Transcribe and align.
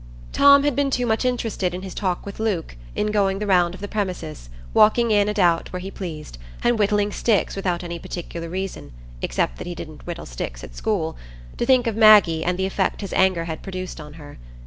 Tom 0.33 0.63
had 0.63 0.75
been 0.75 0.89
too 0.89 1.05
much 1.05 1.25
interested 1.25 1.75
in 1.75 1.83
his 1.83 1.93
talk 1.93 2.25
with 2.25 2.39
Luke, 2.39 2.75
in 2.95 3.11
going 3.11 3.37
the 3.37 3.45
round 3.45 3.75
of 3.75 3.81
the 3.81 3.87
premises, 3.87 4.49
walking 4.73 5.11
in 5.11 5.27
and 5.29 5.39
out 5.39 5.71
where 5.71 5.79
he 5.79 5.91
pleased, 5.91 6.39
and 6.63 6.79
whittling 6.79 7.11
sticks 7.11 7.55
without 7.55 7.83
any 7.83 7.99
particular 7.99 8.49
reason,—except 8.49 9.59
that 9.59 9.67
he 9.67 9.75
didn't 9.75 10.07
whittle 10.07 10.25
sticks 10.25 10.63
at 10.63 10.73
school,—to 10.75 11.65
think 11.67 11.85
of 11.85 11.95
Maggie 11.95 12.43
and 12.43 12.57
the 12.57 12.65
effect 12.65 13.01
his 13.01 13.13
anger 13.13 13.45
had 13.45 13.61
produced 13.61 14.01
on 14.01 14.13
her. 14.13 14.39